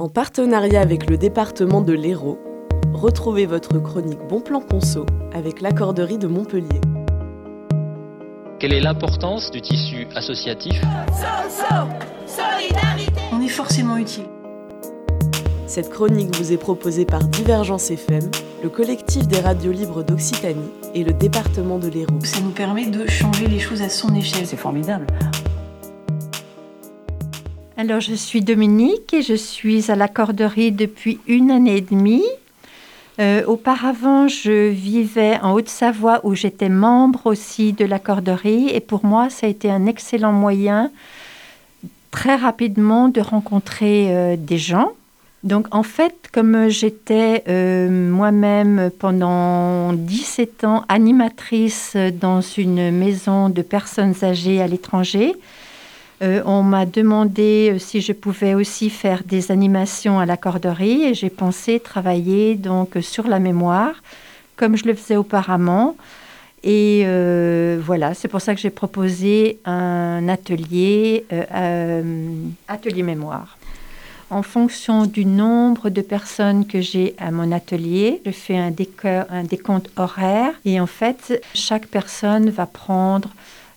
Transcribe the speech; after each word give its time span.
En 0.00 0.08
partenariat 0.08 0.80
avec 0.80 1.10
le 1.10 1.18
département 1.18 1.80
de 1.80 1.92
l'Hérault, 1.92 2.38
retrouvez 2.92 3.46
votre 3.46 3.80
chronique 3.80 4.20
Bon 4.28 4.40
Plan 4.40 4.60
Conso 4.60 5.04
avec 5.32 5.60
l'accorderie 5.60 6.18
de 6.18 6.28
Montpellier. 6.28 6.80
Quelle 8.60 8.74
est 8.74 8.80
l'importance 8.80 9.50
du 9.50 9.60
tissu 9.60 10.06
associatif? 10.14 10.80
On 13.32 13.40
est 13.40 13.48
forcément 13.48 13.96
utile. 13.96 14.26
Cette 15.66 15.90
chronique 15.90 16.36
vous 16.36 16.52
est 16.52 16.58
proposée 16.58 17.04
par 17.04 17.24
Divergence 17.24 17.90
FM, 17.90 18.30
le 18.62 18.68
collectif 18.68 19.26
des 19.26 19.40
radios 19.40 19.72
libres 19.72 20.04
d'Occitanie 20.04 20.70
et 20.94 21.02
le 21.02 21.12
département 21.12 21.80
de 21.80 21.88
l'Hérault. 21.88 22.20
Ça 22.22 22.40
nous 22.40 22.52
permet 22.52 22.86
de 22.86 23.04
changer 23.08 23.48
les 23.48 23.58
choses 23.58 23.82
à 23.82 23.88
son 23.88 24.14
échelle. 24.14 24.46
C'est 24.46 24.56
formidable. 24.56 25.08
Alors, 27.80 28.00
je 28.00 28.14
suis 28.14 28.40
Dominique 28.40 29.14
et 29.14 29.22
je 29.22 29.34
suis 29.34 29.88
à 29.88 29.94
l'accorderie 29.94 30.72
depuis 30.72 31.20
une 31.28 31.52
année 31.52 31.76
et 31.76 31.80
demie. 31.80 32.24
Euh, 33.20 33.44
auparavant, 33.46 34.26
je 34.26 34.70
vivais 34.70 35.38
en 35.42 35.52
Haute-Savoie 35.52 36.18
où 36.24 36.34
j'étais 36.34 36.70
membre 36.70 37.26
aussi 37.26 37.72
de 37.72 37.84
l'accorderie 37.84 38.68
et 38.70 38.80
pour 38.80 39.04
moi, 39.04 39.30
ça 39.30 39.46
a 39.46 39.48
été 39.48 39.70
un 39.70 39.86
excellent 39.86 40.32
moyen 40.32 40.90
très 42.10 42.34
rapidement 42.34 43.08
de 43.08 43.20
rencontrer 43.20 44.08
euh, 44.08 44.34
des 44.36 44.58
gens. 44.58 44.90
Donc 45.44 45.72
en 45.72 45.84
fait, 45.84 46.16
comme 46.32 46.66
j'étais 46.66 47.44
euh, 47.46 48.10
moi-même 48.10 48.90
pendant 48.98 49.92
17 49.92 50.64
ans 50.64 50.84
animatrice 50.88 51.96
dans 52.20 52.40
une 52.40 52.90
maison 52.90 53.50
de 53.50 53.62
personnes 53.62 54.14
âgées 54.24 54.60
à 54.60 54.66
l'étranger, 54.66 55.36
euh, 56.20 56.42
on 56.44 56.62
m'a 56.62 56.84
demandé 56.84 57.70
euh, 57.72 57.78
si 57.78 58.00
je 58.00 58.12
pouvais 58.12 58.54
aussi 58.54 58.90
faire 58.90 59.22
des 59.24 59.52
animations 59.52 60.18
à 60.18 60.26
la 60.26 60.36
corderie 60.36 61.04
et 61.04 61.14
j'ai 61.14 61.30
pensé 61.30 61.78
travailler 61.78 62.56
donc 62.56 62.96
sur 63.00 63.28
la 63.28 63.38
mémoire 63.38 64.02
comme 64.56 64.76
je 64.76 64.84
le 64.84 64.94
faisais 64.94 65.16
auparavant. 65.16 65.96
Et 66.64 67.02
euh, 67.06 67.80
voilà, 67.80 68.14
c'est 68.14 68.26
pour 68.26 68.40
ça 68.40 68.52
que 68.56 68.60
j'ai 68.60 68.70
proposé 68.70 69.60
un 69.64 70.28
atelier, 70.28 71.24
atelier 72.66 73.04
mémoire. 73.04 73.56
En 74.30 74.42
fonction 74.42 75.06
du 75.06 75.24
nombre 75.24 75.88
de 75.88 76.00
personnes 76.02 76.66
que 76.66 76.80
j'ai 76.80 77.14
à 77.18 77.30
mon 77.30 77.52
atelier, 77.52 78.20
je 78.26 78.32
fais 78.32 78.58
un 78.58 78.72
décompte 78.72 79.90
horaire 79.96 80.50
et 80.64 80.80
en 80.80 80.88
fait, 80.88 81.40
chaque 81.54 81.86
personne 81.86 82.50
va 82.50 82.66
prendre 82.66 83.30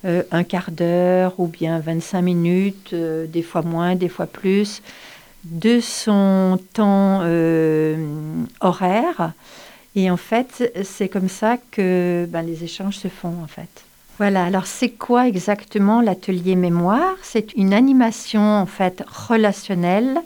euh, 0.03 0.23
un 0.31 0.43
quart 0.43 0.71
d'heure 0.71 1.35
ou 1.37 1.45
bien 1.45 1.79
25 1.79 2.21
minutes, 2.23 2.89
euh, 2.93 3.27
des 3.27 3.43
fois 3.43 3.61
moins, 3.61 3.95
des 3.95 4.09
fois 4.09 4.25
plus, 4.25 4.81
de 5.43 5.79
son 5.79 6.59
temps 6.73 7.19
euh, 7.21 7.95
horaire. 8.61 9.33
Et 9.95 10.09
en 10.09 10.17
fait, 10.17 10.71
c'est 10.83 11.07
comme 11.07 11.29
ça 11.29 11.57
que 11.69 12.27
ben, 12.29 12.41
les 12.41 12.63
échanges 12.63 12.97
se 12.97 13.09
font 13.09 13.35
en 13.43 13.47
fait. 13.47 13.69
Voilà, 14.17 14.45
alors 14.45 14.65
c'est 14.65 14.89
quoi 14.89 15.27
exactement 15.27 16.01
l'atelier 16.01 16.55
mémoire? 16.55 17.15
C'est 17.21 17.53
une 17.53 17.73
animation 17.73 18.41
en 18.41 18.65
fait 18.65 19.03
relationnelle, 19.07 20.19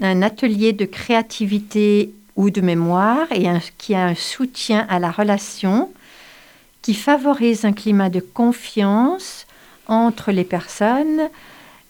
un 0.00 0.20
atelier 0.22 0.72
de 0.72 0.84
créativité 0.84 2.12
ou 2.36 2.50
de 2.50 2.60
mémoire 2.60 3.26
et 3.32 3.46
qui 3.78 3.94
a 3.94 4.04
un 4.04 4.14
soutien 4.14 4.86
à 4.90 4.98
la 4.98 5.10
relation 5.10 5.90
qui 6.86 6.94
favorise 6.94 7.64
un 7.64 7.72
climat 7.72 8.10
de 8.10 8.20
confiance 8.20 9.48
entre 9.88 10.30
les 10.30 10.44
personnes 10.44 11.28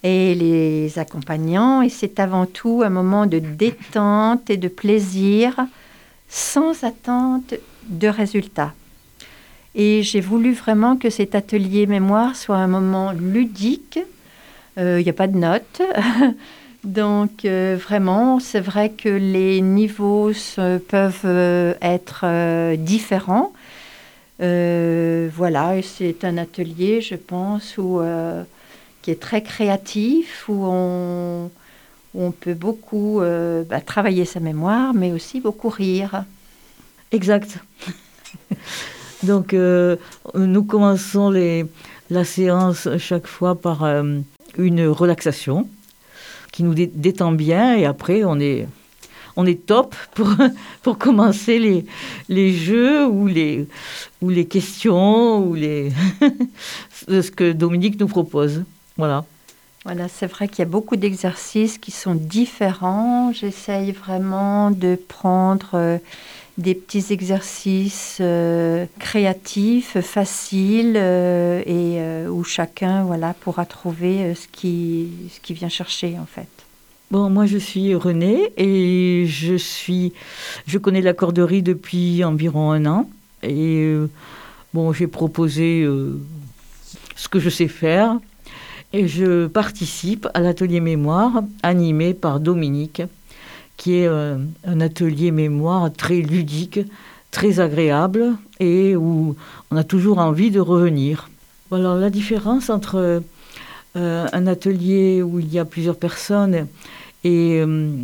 et 0.03 0.35
les 0.35 0.99
accompagnants. 0.99 1.83
Et 1.83 1.91
c'est 1.91 2.19
avant 2.19 2.47
tout 2.47 2.81
un 2.83 2.89
moment 2.89 3.27
de 3.27 3.39
détente 3.39 4.49
et 4.49 4.57
de 4.57 4.69
plaisir 4.69 5.55
sans 6.31 6.83
attente 6.83 7.53
de 7.89 8.09
résultats. 8.09 8.73
Et 9.75 10.03
j'ai 10.03 10.23
voulu 10.23 10.55
vraiment 10.55 10.97
que 10.97 11.11
cet 11.11 11.35
atelier 11.35 11.87
mémoire 11.87 12.35
soit 12.35 12.57
un 12.57 12.67
moment 12.67 13.13
ludique. 13.13 13.99
Il 14.79 14.83
euh, 14.83 15.03
n'y 15.03 15.11
a 15.11 15.13
pas 15.13 15.27
de 15.27 15.37
notes. 15.37 15.83
Donc 16.85 17.45
euh, 17.45 17.77
vraiment, 17.79 18.41
c'est 18.41 18.61
vrai 18.61 18.89
que 18.89 19.11
les 19.11 19.61
niveaux 19.61 20.33
peuvent 20.89 21.21
euh, 21.27 21.75
être 21.83 22.77
différents. 22.77 23.53
Euh, 24.43 25.29
voilà, 25.35 25.81
c'est 25.83 26.25
un 26.25 26.37
atelier, 26.37 27.01
je 27.01 27.15
pense, 27.15 27.77
euh, 27.79 28.43
qui 29.03 29.11
est 29.11 29.21
très 29.21 29.43
créatif, 29.43 30.49
où 30.49 30.65
on, 30.67 31.51
peut 32.41 32.55
beaucoup 32.55 33.21
euh, 33.21 33.63
bah, 33.65 33.81
travailler 33.81 34.25
sa 34.25 34.41
mémoire, 34.41 34.95
mais 34.95 35.13
aussi 35.13 35.41
beaucoup 35.41 35.69
rire. 35.69 36.25
Exact. 37.13 37.59
Donc, 39.23 39.55
nous 39.55 40.65
commençons 40.65 41.31
la 42.11 42.25
séance 42.25 42.89
chaque 42.99 43.27
fois 43.27 43.55
par 43.55 43.85
une 44.59 44.87
relaxation 44.87 45.69
qui 46.53 46.63
nous 46.63 46.75
détend 46.75 47.33
bien 47.33 47.77
et 47.77 47.85
après 47.87 48.25
on 48.25 48.39
est 48.41 48.67
on 49.37 49.47
est 49.47 49.67
top 49.67 49.95
pour, 50.15 50.29
pour 50.83 50.99
commencer 50.99 51.59
les, 51.59 51.85
les 52.29 52.53
jeux 52.53 53.07
ou 53.07 53.27
les, 53.27 53.67
ou 54.23 54.31
les 54.31 54.47
questions 54.47 55.39
ou 55.47 55.55
les 55.55 55.93
ce 57.09 57.31
que 57.31 57.53
Dominique 57.53 58.01
nous 58.01 58.09
propose. 58.09 58.65
Voilà. 58.97 59.25
Voilà, 59.87 60.09
c'est 60.09 60.27
vrai 60.27 60.49
qu'il 60.49 60.59
y 60.59 60.63
a 60.63 60.69
beaucoup 60.69 60.97
d'exercices 60.97 61.79
qui 61.79 61.93
sont 61.93 62.17
différents. 62.17 63.33
J'essaye 63.33 63.93
vraiment 63.93 64.73
de 64.73 64.97
prendre 64.97 65.71
euh, 65.75 65.99
des 66.59 66.75
petits 66.75 67.13
exercices 67.13 68.19
euh, 68.21 68.87
créatifs, 68.99 70.01
faciles, 70.01 70.95
euh, 70.97 71.63
et 71.67 72.27
où 72.29 72.43
chacun 72.43 73.05
voilà, 73.05 73.33
pourra 73.35 73.65
trouver 73.65 74.35
ce 74.35 74.49
qui, 74.49 75.09
ce 75.33 75.39
qui 75.39 75.55
vient 75.55 75.69
chercher 75.69 76.17
en 76.19 76.27
fait. 76.27 76.49
Bon, 77.13 77.31
moi 77.31 77.47
je 77.47 77.57
suis 77.57 77.95
Renée 77.95 78.53
et 78.57 79.27
je 79.29 79.55
suis, 79.55 80.13
je 80.67 80.77
connais 80.77 81.01
la 81.01 81.13
corderie 81.13 81.63
depuis 81.63 82.25
environ 82.25 82.73
un 82.73 82.85
an 82.85 83.09
et 83.45 83.85
euh, 83.85 84.11
bon, 84.75 84.93
j'ai 84.93 85.07
proposé 85.07 85.83
euh, 85.85 86.19
ce 87.15 87.29
que 87.29 87.39
je 87.39 87.49
sais 87.49 87.69
faire 87.69 88.19
et 88.93 89.07
je 89.07 89.47
participe 89.47 90.27
à 90.35 90.41
l'atelier 90.41 90.81
mémoire 90.81 91.45
animé 91.63 92.13
par 92.13 92.41
Dominique, 92.41 93.03
qui 93.77 93.99
est 93.99 94.09
euh, 94.09 94.39
un 94.67 94.81
atelier 94.81 95.31
mémoire 95.31 95.93
très 95.93 96.17
ludique, 96.17 96.81
très 97.31 97.61
agréable 97.61 98.35
et 98.59 98.97
où 98.97 99.37
on 99.71 99.77
a 99.77 99.85
toujours 99.85 100.19
envie 100.19 100.51
de 100.51 100.59
revenir. 100.59 101.31
Alors 101.71 101.95
la 101.95 102.11
différence 102.11 102.69
entre 102.69 103.23
un 103.97 104.47
atelier 104.47 105.23
où 105.23 105.41
il 105.41 105.53
y 105.53 105.59
a 105.59 105.65
plusieurs 105.65 105.97
personnes 105.97 106.67
et, 107.25 107.61
euh, 107.61 108.03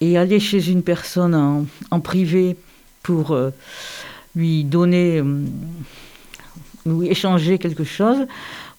aller 0.00 0.40
chez 0.40 0.70
une 0.70 0.82
personne 0.82 1.66
en, 1.90 2.00
privé 2.00 2.56
pour 3.02 3.32
euh, 3.32 3.50
lui 4.34 4.64
donner, 4.64 5.22
lui 6.86 7.08
échanger 7.08 7.58
quelque 7.58 7.84
chose, 7.84 8.26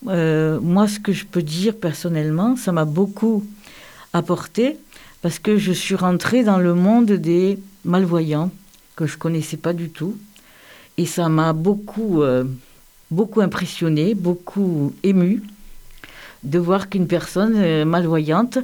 moi 0.04 0.88
ce 0.88 1.00
que 1.00 1.12
je 1.12 1.26
peux 1.26 1.44
dire 1.44 1.76
personnellement, 1.76 2.56
ça 2.56 2.72
m'a 2.72 2.86
beaucoup 2.86 3.46
apporté 4.14 4.78
parce 5.22 5.40
que 5.40 5.58
je 5.58 5.72
suis 5.72 5.96
rentrée 5.96 6.44
dans 6.44 6.58
le 6.58 6.74
monde 6.74 7.12
des 7.12 7.60
malvoyants 7.86 8.52
que 8.96 9.06
je 9.06 9.18
connaissais 9.18 9.58
pas 9.58 9.74
du 9.74 9.90
tout 9.90 10.18
et 10.98 11.06
ça 11.06 11.30
m'a 11.30 11.54
beaucoup 11.54 12.22
beaucoup 13.12 13.42
impressionné, 13.42 14.14
beaucoup 14.14 14.94
ému 15.04 15.42
de 16.44 16.60
voir 16.60 16.90
qu'une 16.90 17.08
personne 17.08 17.54
euh, 17.58 17.86
malvoyante 17.86 18.60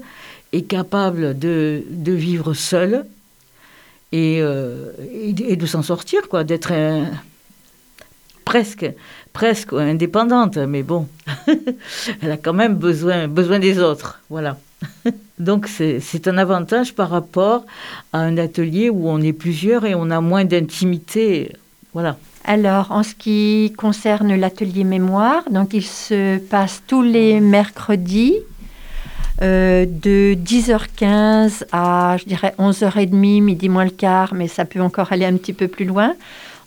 est 0.53 0.63
capable 0.63 1.37
de, 1.37 1.83
de 1.89 2.11
vivre 2.11 2.53
seule 2.53 3.05
et, 4.11 4.39
euh, 4.41 4.91
et, 5.11 5.55
de 5.55 5.65
s'en 5.65 5.81
sortir, 5.81 6.29
quoi, 6.29 6.43
d'être 6.43 6.71
presque, 8.45 8.85
presque 9.33 9.73
indépendante, 9.73 10.57
mais 10.57 10.83
bon, 10.83 11.07
elle 12.21 12.31
a 12.31 12.37
quand 12.37 12.53
même 12.53 12.75
besoin, 12.75 13.27
besoin 13.27 13.59
des 13.59 13.79
autres, 13.79 14.21
voilà. 14.29 14.57
Donc 15.39 15.67
c'est 15.67 16.27
un 16.27 16.37
avantage 16.37 16.93
par 16.93 17.09
rapport 17.09 17.65
à 18.13 18.19
un 18.19 18.37
atelier 18.37 18.89
où 18.89 19.09
on 19.09 19.21
est 19.21 19.33
plusieurs 19.33 19.85
et 19.85 19.95
on 19.95 20.09
a 20.09 20.21
moins 20.21 20.45
d'intimité, 20.45 21.51
voilà. 21.93 22.17
Alors, 22.47 22.91
en 22.91 23.01
ce 23.01 23.15
qui 23.15 23.73
concerne 23.75 24.35
l'atelier 24.35 24.83
mémoire, 24.83 25.49
donc 25.49 25.73
il 25.73 25.83
se 25.83 26.37
passe 26.37 26.83
tous 26.85 27.01
les 27.01 27.39
mercredis 27.39 28.35
euh, 29.41 29.87
de 29.87 30.35
10h15 30.35 31.63
à, 31.71 32.17
je 32.19 32.25
dirais, 32.25 32.53
11h30, 32.59 33.41
midi 33.41 33.67
moins 33.67 33.85
le 33.85 33.89
quart, 33.89 34.35
mais 34.35 34.47
ça 34.47 34.63
peut 34.63 34.79
encore 34.79 35.11
aller 35.11 35.25
un 35.25 35.35
petit 35.37 35.53
peu 35.53 35.67
plus 35.67 35.85
loin. 35.85 36.13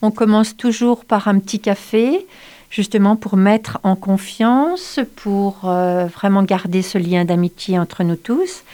On 0.02 0.10
commence 0.10 0.56
toujours 0.56 1.04
par 1.04 1.28
un 1.28 1.38
petit 1.38 1.60
café, 1.60 2.26
justement 2.70 3.14
pour 3.14 3.36
mettre 3.36 3.78
en 3.84 3.94
confiance, 3.94 4.98
pour 5.14 5.60
euh, 5.62 6.06
vraiment 6.06 6.42
garder 6.42 6.82
ce 6.82 6.98
lien 6.98 7.24
d'amitié 7.24 7.78
entre 7.78 8.02
nous 8.02 8.16
tous. 8.16 8.64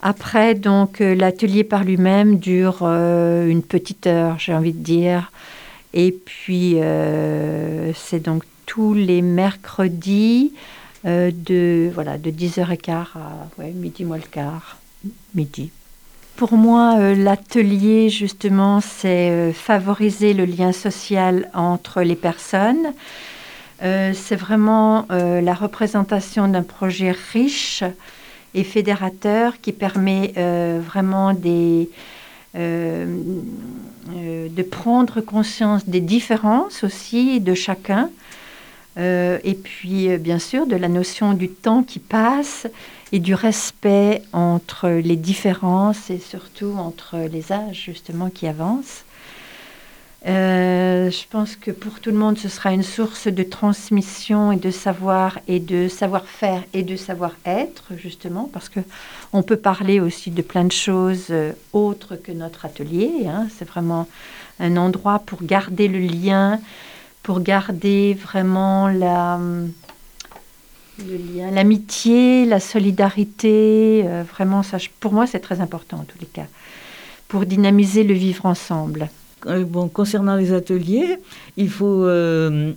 Après, 0.00 0.54
donc, 0.54 1.02
euh, 1.02 1.14
l'atelier 1.14 1.64
par 1.64 1.84
lui-même 1.84 2.38
dure 2.38 2.82
une 2.82 3.62
petite 3.62 4.06
heure, 4.06 4.38
j'ai 4.38 4.54
envie 4.54 4.72
de 4.72 4.82
dire. 4.82 5.30
Et 5.96 6.10
puis, 6.10 6.80
euh, 6.80 7.92
c'est 7.94 8.18
donc 8.18 8.42
tous 8.66 8.94
les 8.94 9.22
mercredis 9.22 10.52
euh, 11.06 11.30
de, 11.32 11.88
voilà, 11.94 12.18
de 12.18 12.30
10h15 12.30 12.90
à 12.90 13.62
midi 13.72 14.04
moins 14.04 14.16
le 14.16 14.24
quart, 14.24 14.78
midi. 15.36 15.70
Pour 16.34 16.54
moi, 16.54 16.96
euh, 16.98 17.14
l'atelier, 17.14 18.08
justement, 18.10 18.80
c'est 18.80 19.52
favoriser 19.52 20.34
le 20.34 20.44
lien 20.46 20.72
social 20.72 21.48
entre 21.54 22.02
les 22.02 22.16
personnes. 22.16 22.92
C'est 23.80 24.36
vraiment 24.36 25.04
la 25.10 25.52
représentation 25.52 26.48
d'un 26.48 26.62
projet 26.62 27.14
riche 27.32 27.84
et 28.54 28.64
fédérateur 28.64 29.60
qui 29.60 29.72
permet 29.72 30.32
vraiment 30.80 31.34
des, 31.34 31.90
de 34.54 34.62
prendre 34.62 35.20
conscience 35.20 35.86
des 35.86 36.00
différences 36.00 36.84
aussi 36.84 37.40
de 37.40 37.54
chacun. 37.54 38.10
Euh, 38.96 39.38
et 39.42 39.54
puis, 39.54 40.08
euh, 40.08 40.18
bien 40.18 40.38
sûr, 40.38 40.66
de 40.66 40.76
la 40.76 40.88
notion 40.88 41.34
du 41.34 41.48
temps 41.48 41.82
qui 41.82 41.98
passe 41.98 42.66
et 43.12 43.18
du 43.18 43.34
respect 43.34 44.22
entre 44.32 44.88
les 44.88 45.16
différences 45.16 46.10
et 46.10 46.18
surtout 46.18 46.74
entre 46.78 47.18
les 47.30 47.52
âges, 47.52 47.82
justement, 47.84 48.30
qui 48.30 48.46
avancent. 48.46 49.04
Euh, 50.26 51.10
je 51.10 51.24
pense 51.28 51.54
que 51.54 51.70
pour 51.70 52.00
tout 52.00 52.10
le 52.10 52.16
monde, 52.16 52.38
ce 52.38 52.48
sera 52.48 52.72
une 52.72 52.82
source 52.82 53.28
de 53.28 53.42
transmission 53.42 54.52
et 54.52 54.56
de 54.56 54.70
savoir 54.70 55.38
et 55.48 55.60
de 55.60 55.86
savoir-faire 55.88 56.62
et 56.72 56.82
de 56.82 56.96
savoir-être, 56.96 57.92
justement, 57.96 58.48
parce 58.50 58.70
que 58.70 58.80
on 59.34 59.42
peut 59.42 59.58
parler 59.58 60.00
aussi 60.00 60.30
de 60.30 60.40
plein 60.40 60.64
de 60.64 60.72
choses 60.72 61.26
euh, 61.28 61.52
autres 61.74 62.16
que 62.16 62.32
notre 62.32 62.64
atelier. 62.64 63.26
hein. 63.28 63.48
C'est 63.54 63.68
vraiment 63.68 64.08
un 64.60 64.78
endroit 64.78 65.18
pour 65.18 65.42
garder 65.42 65.88
le 65.88 65.98
lien, 65.98 66.58
pour 67.22 67.40
garder 67.40 68.14
vraiment 68.14 68.88
la, 68.88 69.38
l'amitié, 71.52 72.46
la 72.46 72.60
solidarité. 72.60 74.04
euh, 74.06 74.22
vraiment, 74.22 74.62
pour 75.00 75.12
moi, 75.12 75.26
c'est 75.26 75.40
très 75.40 75.60
important 75.60 75.98
en 75.98 76.04
tous 76.04 76.18
les 76.18 76.26
cas, 76.26 76.46
pour 77.28 77.44
dynamiser 77.44 78.04
le 78.04 78.14
vivre 78.14 78.46
ensemble. 78.46 79.10
Euh, 79.46 79.64
bon, 79.64 79.88
concernant 79.88 80.36
les 80.36 80.52
ateliers, 80.52 81.16
il 81.56 81.70
faut 81.70 82.04
euh, 82.04 82.72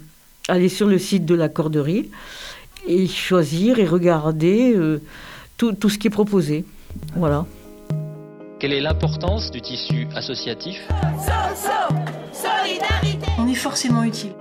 aller 0.48 0.70
sur 0.70 0.88
le 0.88 0.98
site 0.98 1.26
de 1.26 1.36
la 1.36 1.50
corderie 1.50 2.10
et 2.88 3.08
choisir 3.08 3.80
et 3.80 3.86
regarder 3.86 4.74
euh, 4.76 5.02
tout, 5.58 5.74
tout 5.74 5.90
ce 5.90 5.98
qui 5.98 6.08
est 6.08 6.12
proposé. 6.12 6.66
Voilà. 7.16 7.46
Quelle 8.60 8.74
est 8.74 8.82
l'importance 8.82 9.52
du 9.52 9.62
tissu 9.62 10.08
associatif? 10.16 10.80
On 13.38 13.48
est 13.48 13.56
forcément 13.56 14.04
utile. 14.04 14.32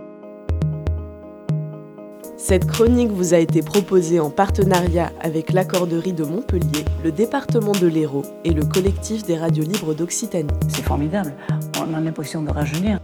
Cette 2.36 2.66
chronique 2.66 3.10
vous 3.10 3.34
a 3.34 3.38
été 3.38 3.62
proposée 3.62 4.20
en 4.20 4.30
partenariat 4.30 5.12
avec 5.20 5.52
l'Accorderie 5.52 6.12
de 6.12 6.24
Montpellier, 6.24 6.84
le 7.02 7.12
département 7.12 7.72
de 7.72 7.86
l'Hérault 7.86 8.24
et 8.44 8.50
le 8.50 8.64
collectif 8.64 9.24
des 9.24 9.36
radios 9.36 9.64
libres 9.64 9.94
d'Occitanie. 9.94 10.48
C'est 10.68 10.84
formidable. 10.84 11.34
On 11.80 11.94
a 11.94 12.00
l'impression 12.00 12.42
de 12.42 12.50
rajeunir. 12.50 13.00